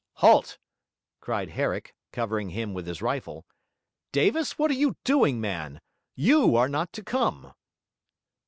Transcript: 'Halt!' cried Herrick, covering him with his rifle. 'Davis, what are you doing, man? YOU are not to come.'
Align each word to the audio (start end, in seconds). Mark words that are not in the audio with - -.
'Halt!' 0.15 0.57
cried 1.19 1.49
Herrick, 1.49 1.93
covering 2.11 2.49
him 2.49 2.73
with 2.73 2.87
his 2.87 3.03
rifle. 3.03 3.45
'Davis, 4.11 4.57
what 4.57 4.71
are 4.71 4.73
you 4.73 4.97
doing, 5.03 5.39
man? 5.39 5.79
YOU 6.15 6.55
are 6.55 6.67
not 6.67 6.91
to 6.93 7.03
come.' 7.03 7.53